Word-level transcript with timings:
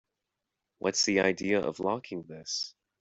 What's 0.79 1.05
the 1.05 1.19
idea 1.19 1.59
of 1.61 1.79
locking 1.79 2.23
this? 2.23 2.73